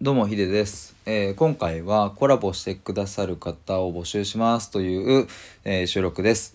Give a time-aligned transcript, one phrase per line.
[0.00, 5.26] どうもヒデです、えー今回はコラボしてくださる方を募集しますという、
[5.64, 6.54] えー収録です。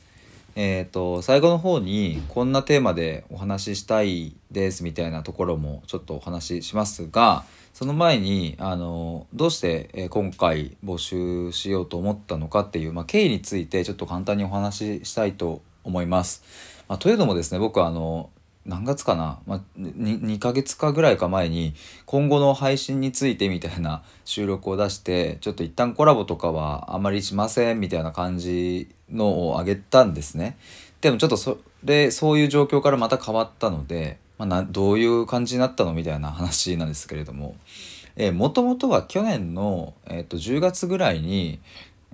[0.56, 7.44] えっ、と最後の方にこんなテーマでお話ししたいですみたいなところもちょっとお話ししますが
[7.74, 16.46] その前にあのどうして、今回募集しようと思ったのかっていう、まあ、経緯についてちょっと簡単にお話ししたいと思います。
[16.88, 18.30] まあ、というのもですね僕はあの
[18.66, 21.74] 何月かな、まあ、2, 2ヶ月かぐらいか前に
[22.06, 30.58] 今後の配信についてみたいな収録を出してちょっと一旦コラボとかはあまりしませんみたいな感じのをあげたんですね
[31.02, 37.56] でもちょっとそれそういう状況からまた変わったので、まあ、などういう感じになったのみたいな話なんですけれども
[38.34, 41.60] もともとは去年の、えー、と10月ぐらいに、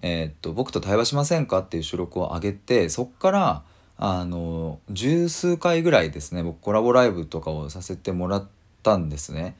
[0.01, 3.63] えーと「僕と対話しませんか?」っていう収録を上げてそっから
[4.01, 8.47] あの十数回ぐらいですね僕コラボライブとかをさせてもらっ
[8.81, 9.57] たんですね。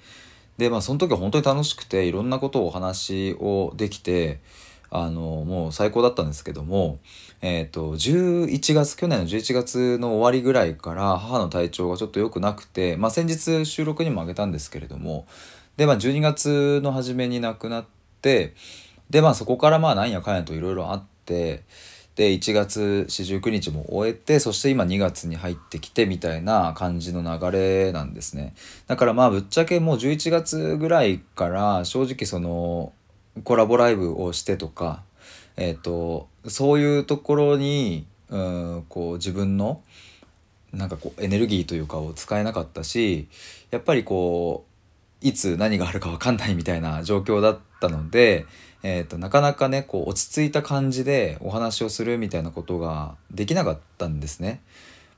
[0.57, 4.39] でまあその時は本当に楽しくていろんなことをお話をできて
[4.91, 7.00] あのもう最高だったんですけども、
[7.41, 15.28] えー、と11月去年の11月の終わりぐらいから母の体調がちょっと良くなくて、まあ、先日収録にもあげたんですけれども
[15.75, 17.85] で、まあ、12月の初めに亡くなっ
[18.22, 18.53] て
[19.09, 21.63] でまあそこからまあなんやかんやといろいろあって。
[22.20, 28.56] で1月49日も終えてそして今2月に入ってきてみたいな感じの流れなんですね。
[28.88, 32.92] だからまあぶっちゃけもう11月ぐらいから正直その
[33.45, 35.02] コラボライブをしてとか
[35.56, 39.81] えっ、とそういうところにうんこう自分の
[40.73, 43.30] なんかこうエネルギーというかを使えなかったし
[43.72, 44.69] やっぱりこう
[45.22, 48.45] いつ何があるか分かんないみたいな状況だったので
[48.81, 54.62] えーと、なかなかねこう落ち着いた感じでお話をするみたいなことができなかったんですね。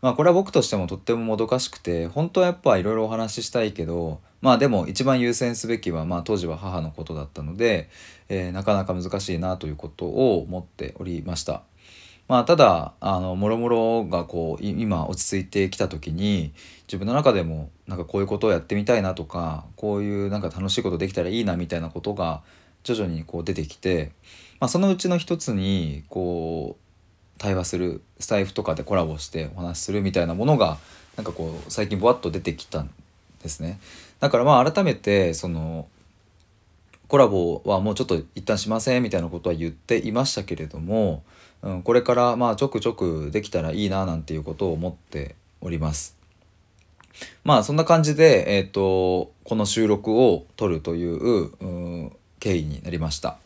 [0.02, 7.90] まあこれは僕としてもとってももどかしくて本当はやっぱいろいろお話ししたいけどまあでも一番優先すべきはまあ当時は母のことだったので、
[8.30, 11.62] えーなかなか難しいなということを思っておりました。
[12.32, 16.54] まあただあのもろもろがこう今落ち着いてきた時に
[16.88, 22.42] 自分の中でもなんかこういうことをやってみたいなとかこういうなんか楽しいことできたらいいなみたいなことが
[22.86, 24.14] 徐々にこう出てきて、
[24.61, 30.78] まあ、そのうちの一つにこう対話するスタイフとかでコラボしてお話しするみたいなものが
[31.17, 32.89] なんかこう最近ぼわっと出てきたん
[33.44, 33.78] ですね。
[34.22, 35.89] だからまあ改めてその
[37.10, 41.23] コラボはもうちょっと一旦しませんみたいなことは言っていましたけれども、
[41.64, 46.17] うん、これからまあちょくちょくできたらいいななんていうことを思っております。
[47.44, 53.38] まあそんな感じで、えー、とこの収録を撮るという、経緯になりました。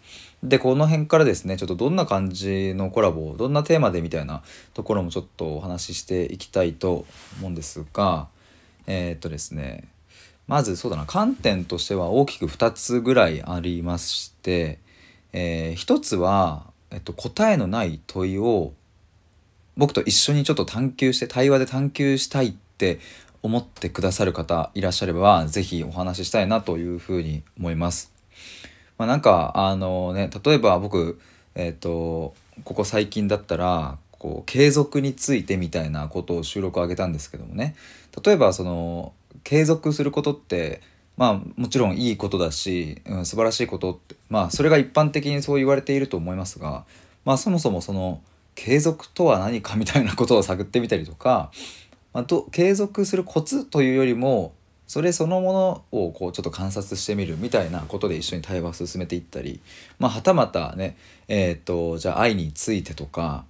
[0.44, 4.44] でこの辺からですねちょっとどんな感じのコラボをどんなテーマでみたいな
[4.74, 7.06] ところもちょっとお話ししていきたいと
[7.40, 8.28] 思うんですが
[8.86, 9.86] えーっとですね
[10.48, 14.80] まずそうだな観点としては大きく2つぐらいありまして、
[15.34, 18.72] えー一つは、えっと、答えのない問いを
[19.76, 23.00] 僕と一緒にちょっと探求して対話で探求したいって
[23.44, 28.14] 思ってくださる方いらっしゃれば是非お話ししたいなというふうに思います。
[28.98, 31.20] まあ、なんかあのね例えば僕
[31.54, 32.34] えっ、と
[32.64, 37.76] ここ最近だったらこう継続についてみたいなことを収録を上げたんですけどもね
[38.24, 39.12] 例えばその
[39.44, 40.82] 継続することって
[41.18, 46.86] まあもちろんいいことだし、うん、素晴らしいことってまあそれが一般的にそう言われていると思いますが
[47.24, 48.22] まあそもそもその
[48.56, 51.52] 継続とは何かみたいなことを探ってみたりとか、
[52.14, 54.54] まあ、と継続するコツというよりも
[54.88, 59.60] それそのものをこうちょっと観察してみるみたいなことで一緒に対話を進めていったり、
[60.00, 60.96] まあ、はたまたね
[61.28, 63.46] えっ、とじゃあ愛についてとか、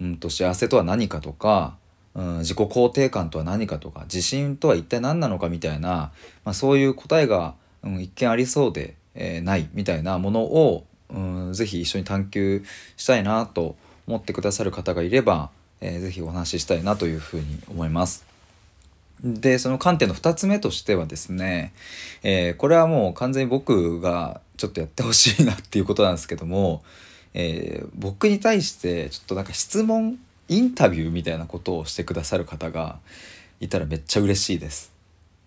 [0.00, 1.76] うん、と幸せとは何かとか、
[2.16, 6.12] うん、自己肯定感とは何かとか自信とは一体何なのかみたいな、
[6.44, 7.54] まあ、そういう答えが、
[7.84, 12.64] うん、一見ありそうで、えーないみたいなものを、うん、ぜひ一緒に探求
[12.96, 15.50] したいなと思ってくださる方がいれば、
[15.82, 18.24] えーぜひお話ししたいなというふうに思います。
[19.22, 21.72] でその観点の2つ目としてはですね、
[22.22, 26.82] えーこれはもう完全に僕がちょっとやってほしいなっていうことなんですけども、
[27.34, 30.18] えー僕に対してちょっとなんか質問
[30.48, 32.98] インタビューみたいなことをしてくださる方が
[33.60, 34.92] いたらめっちゃ嬉しいです。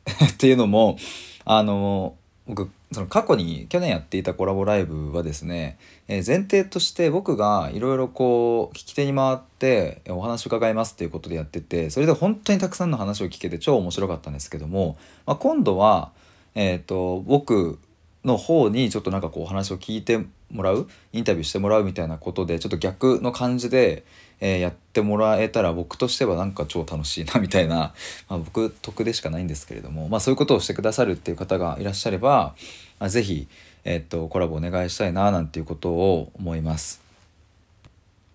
[0.34, 0.98] っていうのも
[1.46, 2.16] あの
[2.48, 14.98] 僕その過去に去年やっていたコラボライブはですね、えー前提として僕がいろいろこう聞き手に回ってお話を伺いますっていうことでやっててそれで本当にたくさんの話を聞けて超面白かったんですけども、
[15.28, 16.12] まあ、今度は、
[16.56, 17.78] えー、と僕
[18.26, 20.88] の方にちょっとなんかこうお話を聞いてもらう？
[21.14, 24.04] インタビューしてもらうみたいなことでちょっと逆の感じで、
[24.40, 27.94] えーやってもらえたら僕としてはなんか超楽しいなみたいな、
[28.30, 32.56] まあ、僕得でしかないんですけれども、まあ、そういうことをしてくださるっていう方がいらっしゃれば、
[33.00, 33.48] あぜひ、
[33.84, 37.02] えっと、コラボお願いしたいななんていうことを思います。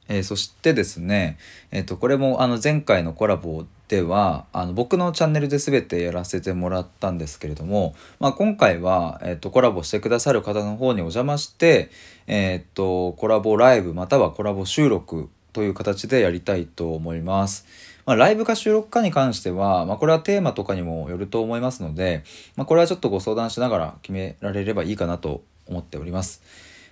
[0.08, 1.38] えー、そしてですね、
[1.70, 11.90] えっと、これもあの前回のコラボではあの僕のチャンネルで全てやらせてもらったんですけれども、まあ、今回は、えっと、コラボしてくださる方の方にお邪魔して、
[12.26, 17.66] えっと、コラボライブまたはコラボ収録という形でやりたいと思います。
[18.06, 22.25] まあ、ライブか収録かに関しては、まあ、これはテーマとかにもよると思いますので、
[22.56, 26.42] まあ、これはちょっとご相談しながら決められればいいかなと思っております。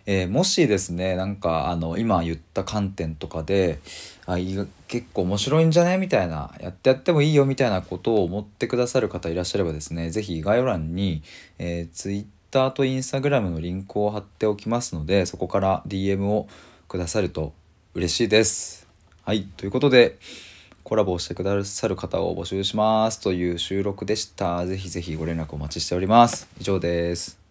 [0.07, 3.79] えー、もしですねなんかあの今言った観点とかで
[4.27, 4.37] あ
[4.89, 5.97] 結構面白いんじゃね？
[5.99, 11.23] みたいなやってやってもいいよみたいなことを思ってくださる方いらっしゃればですね是非概要欄に、
[11.59, 16.49] えー、Twitter と Instagram のリンクを貼っておきますのでそこから DM を
[16.89, 17.53] くださると
[17.95, 18.89] 嬉しいです。
[19.25, 20.19] はいということで
[20.85, 24.67] コラボをしてくださる方を募集しますという収録でした。
[24.67, 26.49] ぜひぜひご連絡お待ちしております。
[26.61, 27.42] 以上です。